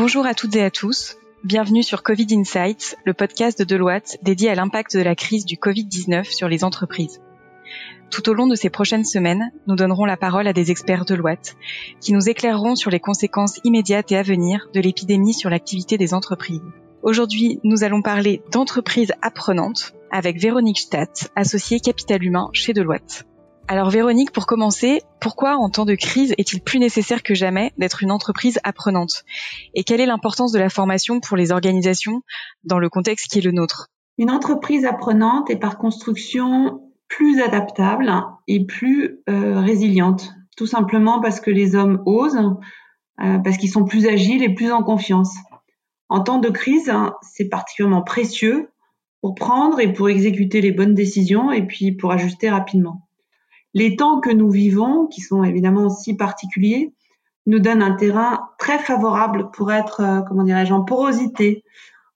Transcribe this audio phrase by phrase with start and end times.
[0.00, 1.18] Bonjour à toutes et à tous.
[1.44, 5.56] Bienvenue sur Covid Insights, le podcast de Deloitte dédié à l'impact de la crise du
[5.56, 7.20] Covid-19 sur les entreprises.
[8.10, 11.54] Tout au long de ces prochaines semaines, nous donnerons la parole à des experts Deloitte
[12.00, 16.14] qui nous éclaireront sur les conséquences immédiates et à venir de l'épidémie sur l'activité des
[16.14, 16.64] entreprises.
[17.02, 23.26] Aujourd'hui, nous allons parler d'entreprises apprenantes avec Véronique Stadt, associée capital humain chez Deloitte.
[23.72, 28.02] Alors Véronique, pour commencer, pourquoi en temps de crise est-il plus nécessaire que jamais d'être
[28.02, 29.22] une entreprise apprenante?
[29.74, 32.22] Et quelle est l'importance de la formation pour les organisations
[32.64, 33.86] dans le contexte qui est le nôtre?
[34.18, 38.12] Une entreprise apprenante est par construction plus adaptable
[38.48, 42.56] et plus euh, résiliente, tout simplement parce que les hommes osent,
[43.22, 45.36] euh, parce qu'ils sont plus agiles et plus en confiance.
[46.08, 48.72] En temps de crise, c'est particulièrement précieux
[49.20, 53.06] pour prendre et pour exécuter les bonnes décisions et puis pour ajuster rapidement.
[53.74, 56.92] Les temps que nous vivons, qui sont évidemment si particuliers,
[57.46, 61.64] nous donnent un terrain très favorable pour être, euh, comment dirais-je, en porosité,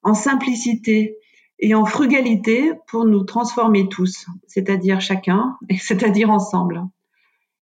[0.02, 1.16] en simplicité
[1.58, 6.84] et en frugalité pour nous transformer tous, c'est-à-dire chacun, et c'est-à-dire ensemble.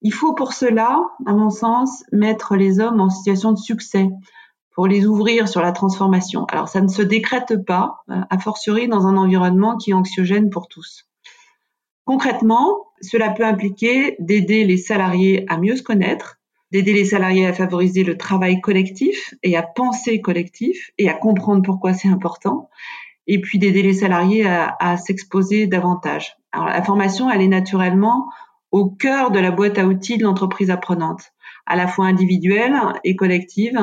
[0.02, 4.08] Il faut pour cela, à mon sens, mettre les hommes en situation de succès,
[4.72, 6.46] pour les ouvrir sur la transformation.
[6.46, 10.50] Alors ça ne se décrète pas, euh, a fortiori dans un environnement qui est anxiogène
[10.50, 11.09] pour tous.
[12.10, 16.40] Concrètement, cela peut impliquer d'aider les salariés à mieux se connaître,
[16.72, 21.62] d'aider les salariés à favoriser le travail collectif et à penser collectif et à comprendre
[21.62, 22.68] pourquoi c'est important,
[23.28, 26.36] et puis d'aider les salariés à, s'exposer davantage.
[26.52, 28.26] La formation, elle est naturellement
[28.72, 31.32] au cœur de la boîte à outils de l'entreprise apprenante,
[31.68, 33.80] à la fois individuelle et collective,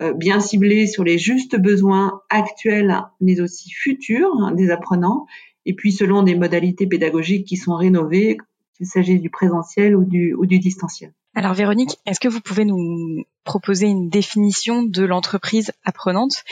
[0.00, 5.26] euh, bien ciblé sur les justes besoins actuels, mais aussi futurs des apprenants,
[5.68, 8.38] et puis selon des modalités pédagogiques qui sont rénovées,
[8.76, 11.12] qu'il s'agisse du présentiel ou du, ou du distanciel.
[11.34, 16.42] Alors Véronique, est-ce que vous pouvez nous proposer une définition de l'entreprise apprenante?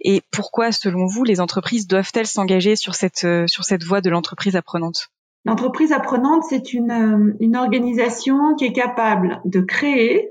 [0.00, 4.10] Et pourquoi, selon vous, les entreprises doivent-elles s'engager sur cette, euh, sur cette voie de
[4.10, 5.08] l'entreprise apprenante?
[5.46, 10.28] L'entreprise apprenante, c'est une, euh, une organisation qui est capable de créer,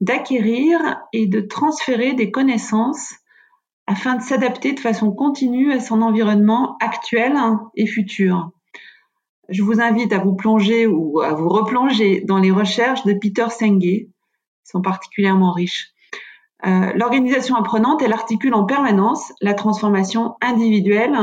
[0.00, 0.78] d'acquérir
[1.12, 3.12] et de transférer des connaissances
[3.86, 7.34] afin de s'adapter de façon continue à son environnement actuel
[7.74, 8.50] et futur.
[9.48, 13.46] Je vous invite à vous plonger ou à vous replonger dans les recherches de Peter
[13.50, 14.10] Senge, qui
[14.64, 15.92] sont particulièrement riches.
[16.64, 21.16] Euh, L'organisation apprenante, elle articule en permanence la transformation individuelle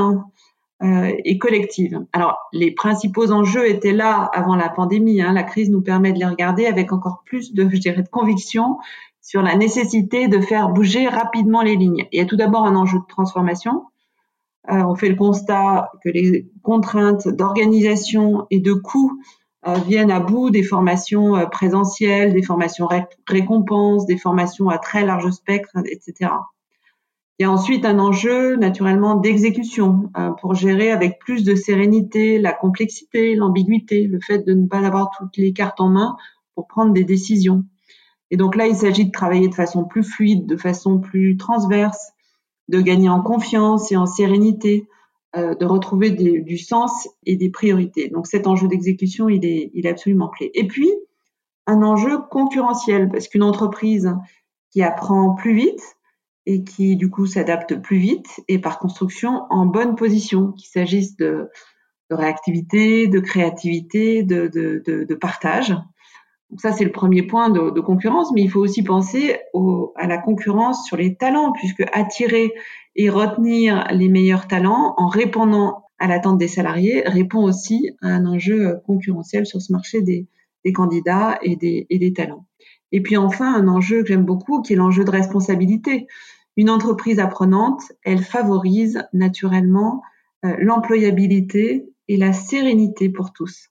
[0.83, 2.05] euh, et collective.
[2.11, 5.21] Alors, les principaux enjeux étaient là avant la pandémie.
[5.21, 5.33] Hein.
[5.33, 8.77] La crise nous permet de les regarder avec encore plus de, je dirais, de conviction
[9.21, 12.07] sur la nécessité de faire bouger rapidement les lignes.
[12.11, 13.85] Il y a tout d'abord un enjeu de transformation.
[14.71, 19.19] Euh, on fait le constat que les contraintes d'organisation et de coûts
[19.67, 22.87] euh, viennent à bout des formations euh, présentielles, des formations
[23.27, 26.31] récompenses, des formations à très large spectre, etc.
[27.39, 32.51] Il y a ensuite un enjeu naturellement d'exécution pour gérer avec plus de sérénité la
[32.51, 36.17] complexité, l'ambiguïté, le fait de ne pas avoir toutes les cartes en main
[36.53, 37.63] pour prendre des décisions.
[38.31, 42.11] Et donc là, il s'agit de travailler de façon plus fluide, de façon plus transverse,
[42.67, 44.87] de gagner en confiance et en sérénité,
[45.35, 48.09] euh, de retrouver du sens et des priorités.
[48.09, 50.51] Donc cet enjeu d'exécution, il est, absolument clé.
[50.53, 50.91] Et puis,
[51.67, 54.15] un enjeu concurrentiel, parce qu'une entreprise
[54.71, 55.97] qui apprend plus vite,
[56.45, 61.15] et qui du coup s'adapte plus vite et par construction en bonne position, qu'il s'agisse
[61.15, 61.47] de,
[62.09, 65.75] réactivité, de créativité, de, partage.
[66.49, 69.37] Donc ça, c'est le premier point de, concurrence, mais il faut aussi penser
[69.95, 72.53] à la concurrence sur les talents, puisque attirer
[72.95, 78.25] et retenir les meilleurs talents en répondant à l'attente des salariés répond aussi à un
[78.25, 80.27] enjeu concurrentiel sur ce marché des,
[80.65, 82.45] des candidats et des, et des talents.
[82.91, 86.07] Et puis enfin, un enjeu que j'aime beaucoup, qui est l'enjeu de responsabilité.
[86.57, 90.01] Une entreprise apprenante, elle favorise naturellement
[90.45, 93.69] euh, l'employabilité et la sérénité pour tous.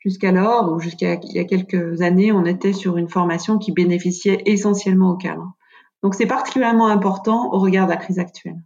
[0.00, 4.42] Jusqu'alors, ou jusqu'à il y a quelques années, on était sur une formation qui bénéficiait
[4.46, 5.52] essentiellement au cadre.
[6.02, 8.56] Donc c'est particulièrement important au regard de la crise actuelle.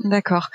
[0.00, 0.48] D'accord.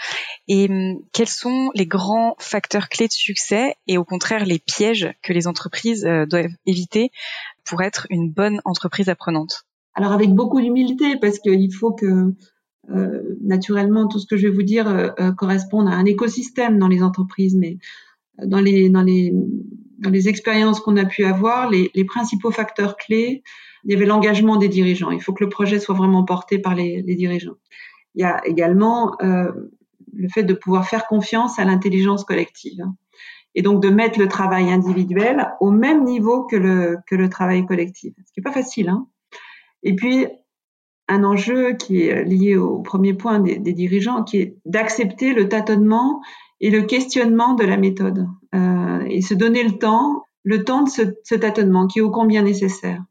[0.47, 5.13] Et hum, quels sont les grands facteurs clés de succès et au contraire les pièges
[5.21, 7.11] que les entreprises euh, doivent éviter
[7.63, 9.65] pour être une bonne entreprise apprenante?
[9.93, 12.33] Alors avec beaucoup d'humilité, parce qu'il faut que
[12.89, 16.79] euh, naturellement tout ce que je vais vous dire euh, euh, corresponde à un écosystème
[16.79, 17.79] dans les entreprises, mais
[18.43, 19.33] dans les dans les
[19.99, 23.41] dans les expériences qu'on a pu avoir, les, les, principaux facteurs clés,
[23.83, 25.09] il y avait l'engagement des dirigeants.
[25.09, 27.55] Il faut que le projet soit vraiment porté par les, dirigeants.
[28.13, 32.85] Il y a également le fait de pouvoir faire confiance à l'intelligence collective
[33.55, 37.65] et donc de mettre le travail individuel au même niveau que le que le travail
[37.65, 38.13] collectif.
[38.27, 39.07] Ce qui est pas facile, hein
[39.83, 40.27] et puis,
[41.07, 46.21] un enjeu qui est lié au premier point des, dirigeants, qui est d'accepter le tâtonnement
[46.59, 50.89] et le questionnement de la méthode euh, et se donner le temps, le temps de
[50.89, 53.03] ce, ce, tâtonnement qui est ô combien nécessaire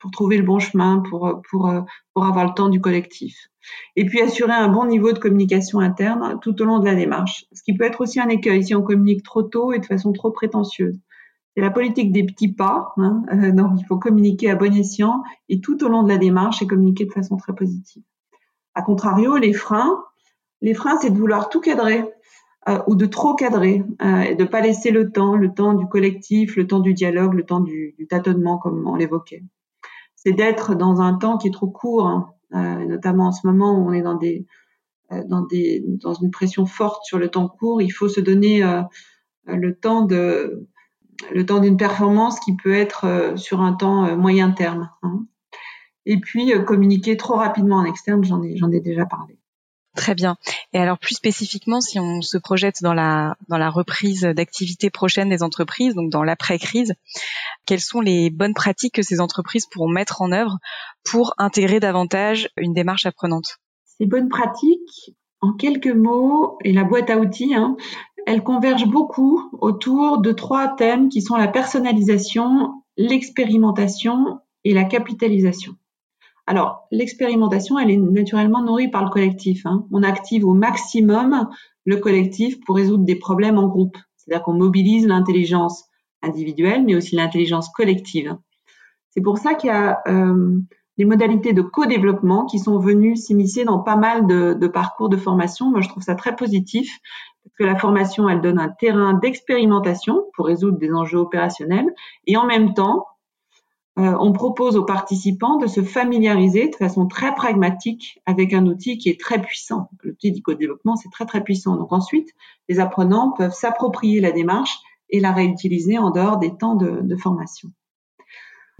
[0.00, 1.72] pour trouver le bon chemin, pour, pour,
[2.12, 3.48] pour avoir le temps du collectif.
[3.96, 7.46] Et puis assurer un bon niveau de communication interne tout au long de la démarche,
[7.52, 10.12] ce qui peut être aussi un écueil si on communique trop tôt et de façon
[10.12, 10.98] trop prétentieuse.
[11.54, 15.22] C'est la politique des petits pas, hein, euh, donc il faut communiquer à bon escient
[15.48, 18.02] et tout au long de la démarche et communiquer de façon très positive.
[18.74, 20.04] A contrario, les freins,
[20.60, 22.04] les freins, c'est de vouloir tout cadrer
[22.68, 25.86] euh, ou de trop cadrer euh, et de pas laisser le temps, le temps du
[25.86, 29.44] collectif, le temps du dialogue, le temps du, du tâtonnement, comme on l'évoquait.
[30.16, 33.78] C'est d'être dans un temps qui est trop court, hein, euh, notamment en ce moment
[33.78, 34.46] où on est dans des
[35.12, 37.82] euh, dans des dans une pression forte sur le temps court.
[37.82, 38.62] Il faut se donner
[39.46, 40.06] le temps
[41.32, 44.90] le temps d'une performance qui peut être euh, sur un temps euh, moyen terme.
[45.02, 45.26] Hein.
[46.06, 49.38] Et puis euh, communiquer trop rapidement en externe, j'en ai, j'en ai déjà parlé.
[49.94, 50.36] Très bien.
[50.72, 55.94] Et alors plus spécifiquement, si on se projette dans la reprise d'activité prochaine des entreprises,
[55.94, 56.94] donc dans l'après-crise,
[57.64, 60.58] quelles sont les bonnes pratiques que ces entreprises pourront mettre en œuvre
[61.04, 63.58] pour intégrer davantage une démarche apprenante?
[63.84, 67.76] Ces bonnes pratiques, en quelques mots, et la boîte à outils, hein,
[68.26, 75.76] elles convergent beaucoup autour de trois thèmes qui sont la personnalisation, l'expérimentation et la capitalisation.
[76.46, 79.64] Alors, l'expérimentation, elle est naturellement nourrie par le collectif.
[79.64, 79.86] Hein.
[79.92, 81.48] On active au maximum
[81.86, 83.96] le collectif pour résoudre des problèmes en groupe.
[84.16, 85.84] C'est-à-dire qu'on mobilise l'intelligence
[86.22, 88.36] individuelle, mais aussi l'intelligence collective.
[89.10, 90.58] C'est pour ça qu'il y a euh,
[90.98, 95.16] des modalités de co-développement qui sont venues s'immiscer dans pas mal de, de, parcours de
[95.16, 95.70] formation.
[95.70, 96.98] Moi, je trouve ça très positif
[97.44, 101.92] parce que la formation, elle donne un terrain d'expérimentation pour résoudre des enjeux opérationnels
[102.26, 103.06] et en même temps,
[103.96, 108.98] euh, on propose aux participants de se familiariser de façon très pragmatique avec un outil
[108.98, 109.88] qui est très puissant.
[110.02, 111.76] L'outil d'éco-développement, c'est très très puissant.
[111.76, 112.30] Donc ensuite,
[112.68, 114.78] les apprenants peuvent s'approprier la démarche
[115.10, 117.70] et la réutiliser en dehors des temps de, de formation.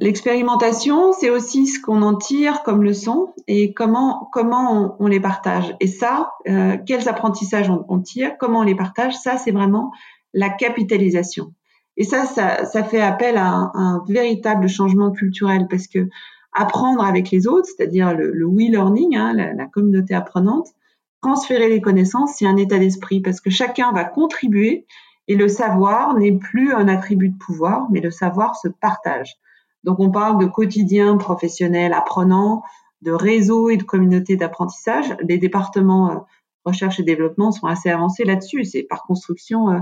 [0.01, 5.77] L'expérimentation, c'est aussi ce qu'on en tire comme leçon et comment comment on, les partage.
[5.79, 9.93] Et ça, euh, quels apprentissages on, tire, comment on les partage, ça c'est vraiment
[10.33, 11.53] la capitalisation.
[11.97, 16.09] Et ça, ça, ça fait appel à un, véritable changement culturel parce que
[16.53, 20.69] apprendre avec les autres, c'est-à-dire le, le we learning, hein, la, la communauté apprenante,
[21.23, 24.87] transférer les connaissances, c'est un état d'esprit parce que chacun va contribuer
[25.27, 29.37] et le savoir n'est plus un attribut de pouvoir, mais le savoir se partage.
[29.85, 32.63] Donc on parle de quotidien professionnel apprenant,
[33.03, 35.15] de réseau et de communauté d'apprentissage.
[35.29, 36.17] Les départements euh,
[36.65, 38.65] recherche et développement sont assez avancés là-dessus.
[38.65, 39.79] C'est par construction euh,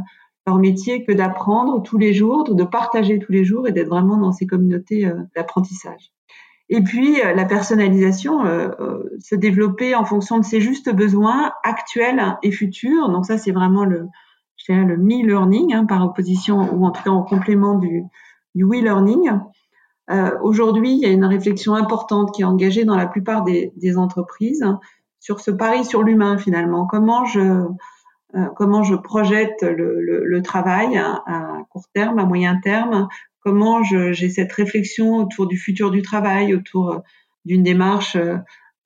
[0.46, 4.16] leur métier que d'apprendre tous les jours, de partager tous les jours et d'être vraiment
[4.16, 6.12] dans ces communautés euh, d'apprentissage.
[6.68, 8.44] Et puis la personnalisation,
[9.18, 13.10] se développer en fonction de ses justes besoins actuels et futurs.
[13.10, 14.06] Donc ça, c'est vraiment le,
[14.68, 18.04] le me-learning hein, par opposition ou en tout cas en complément du,
[18.54, 19.30] du we-learning.
[20.10, 23.96] Euh, aujourd'hui, il y a une réflexion importante qui est engagée dans la plupart des,
[23.96, 24.64] entreprises
[25.20, 26.86] sur ce pari sur l'humain finalement.
[26.86, 27.68] Comment je euh,
[28.56, 33.08] comment je projette le, travail à, court terme, à moyen terme,
[33.40, 37.03] comment j'ai cette réflexion autour du futur du travail, autour
[37.44, 38.17] d'une démarche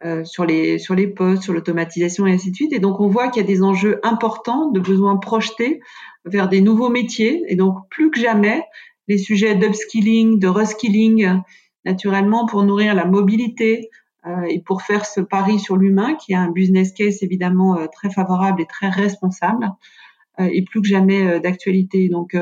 [0.05, 2.73] euh, sur les sur les postes, sur l'automatisation et ainsi de suite.
[2.75, 5.81] Et donc on voit qu'il y a des enjeux importants de besoins projetés
[6.27, 7.43] vers des nouveaux métiers.
[7.49, 8.63] Et donc plus que jamais,
[9.09, 11.41] les sujets d'upskilling, de reskilling,
[11.87, 14.06] naturellement pour nourrir la mobilité euh,
[14.49, 18.11] et pour faire ce pari sur l'humain, qui a un business case évidemment euh, très
[18.11, 19.71] favorable et très responsable,
[20.41, 22.09] euh, et plus que jamais d'actualité.
[22.09, 22.37] Donc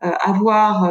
[0.00, 0.90] avoir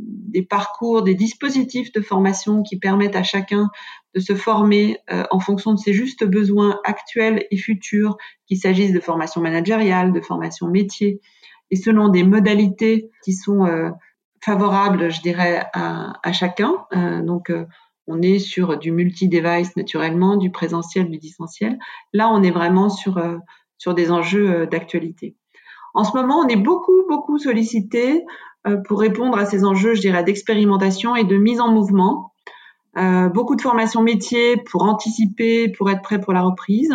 [0.00, 3.70] des parcours, des dispositifs de formation qui permettent à chacun
[4.14, 4.98] de se former
[5.30, 10.20] en fonction de ses justes besoins actuels et futurs, qu'il s'agisse de formation managériale, de
[10.20, 11.22] formation métier,
[11.70, 13.64] et selon des modalités qui sont
[14.44, 16.74] favorable, je dirais, à, chacun.
[16.94, 17.64] Euh, donc, euh,
[18.06, 21.78] on est sur du multi-device naturellement, du présentiel, du distanciel.
[22.12, 23.36] Là, on est vraiment sur, euh,
[23.78, 25.36] sur des enjeux d'actualité.
[25.94, 28.24] En ce moment, on est beaucoup, beaucoup sollicité
[28.86, 32.32] pour répondre à ces enjeux, je dirais, d'expérimentation et de mise en mouvement.
[32.96, 36.94] Euh, beaucoup de formations métiers pour anticiper, pour être prêt pour la reprise.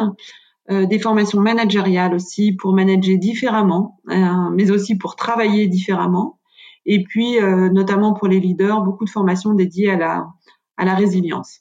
[0.72, 6.40] Euh, des formations managériales aussi pour manager différemment, mais aussi pour travailler différemment
[6.86, 10.28] et puis euh, notamment pour les leaders, beaucoup de formations dédiées à la,
[10.80, 11.60] à la résilience.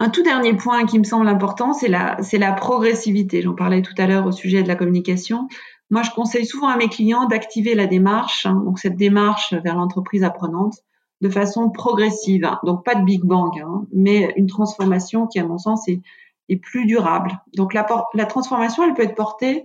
[0.00, 3.42] Un tout dernier point qui me semble important, c'est la, la progressivité.
[3.42, 5.48] J'en parlais tout à l'heure au sujet de la communication.
[5.90, 9.74] Moi, je conseille souvent à mes clients d'activer la démarche, hein, donc cette démarche vers
[9.74, 10.74] l'entreprise apprenante,
[11.20, 12.48] de façon progressive.
[12.62, 16.00] Donc pas de Big Bang, hein, mais une transformation qui, à mon sens, est,
[16.48, 17.40] est plus durable.
[17.56, 19.64] Donc la, la, transformation, elle peut être portée,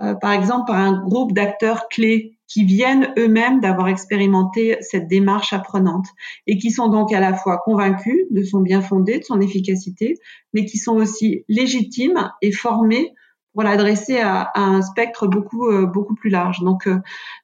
[0.00, 5.52] euh, par exemple, par un groupe d'acteurs clés qui viennent eux-mêmes d'avoir expérimenté cette démarche
[5.52, 6.06] apprenante
[6.46, 10.14] et qui sont donc à la fois convaincus de son bien fondé, de son efficacité,
[10.52, 13.12] mais qui sont aussi légitimes et formés
[13.52, 16.60] pour l'adresser à, un spectre beaucoup euh, beaucoup plus large.
[16.60, 16.98] Donc, euh,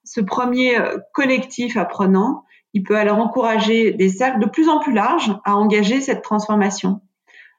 [0.04, 2.44] ce premier euh, collectif apprenant,
[2.74, 7.00] il peut alors encourager des cercles de plus en plus larges à engager cette transformation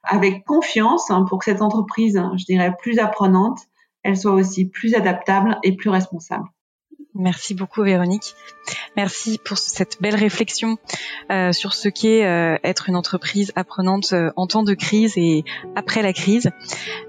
[0.04, 3.60] avec confiance hein, pour que cette entreprise, hein, je dirais, plus apprenante,
[4.04, 6.46] elle soit aussi plus adaptable et plus responsable.
[7.16, 8.36] Merci beaucoup Véronique.
[8.96, 10.78] Merci pour cette belle réflexion
[11.32, 15.44] euh, sur ce qu'est euh, être une entreprise apprenante euh, en temps de crise et
[15.76, 16.50] après la crise.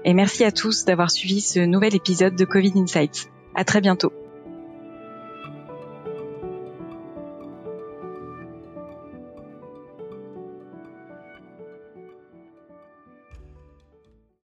[0.03, 3.31] Et merci à tous d'avoir suivi ce nouvel épisode de Covid Insights.
[3.55, 4.11] À très bientôt.